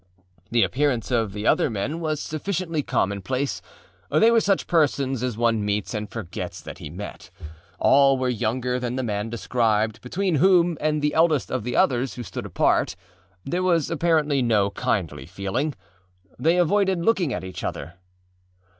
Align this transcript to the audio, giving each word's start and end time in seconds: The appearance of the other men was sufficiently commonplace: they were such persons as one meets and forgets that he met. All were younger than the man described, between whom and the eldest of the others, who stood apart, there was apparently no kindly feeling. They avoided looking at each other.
The 0.49 0.63
appearance 0.63 1.11
of 1.11 1.31
the 1.31 1.45
other 1.45 1.69
men 1.69 1.99
was 1.99 2.19
sufficiently 2.19 2.81
commonplace: 2.81 3.61
they 4.09 4.31
were 4.31 4.41
such 4.41 4.65
persons 4.65 5.21
as 5.21 5.37
one 5.37 5.63
meets 5.63 5.93
and 5.93 6.09
forgets 6.09 6.59
that 6.59 6.79
he 6.79 6.89
met. 6.89 7.29
All 7.77 8.17
were 8.17 8.27
younger 8.27 8.79
than 8.79 8.95
the 8.95 9.03
man 9.03 9.29
described, 9.29 10.01
between 10.01 10.37
whom 10.37 10.75
and 10.81 11.03
the 11.03 11.13
eldest 11.13 11.51
of 11.51 11.63
the 11.63 11.75
others, 11.75 12.15
who 12.15 12.23
stood 12.23 12.47
apart, 12.47 12.95
there 13.45 13.61
was 13.61 13.91
apparently 13.91 14.41
no 14.41 14.71
kindly 14.71 15.27
feeling. 15.27 15.75
They 16.39 16.57
avoided 16.57 17.05
looking 17.05 17.31
at 17.31 17.43
each 17.43 17.63
other. 17.63 17.93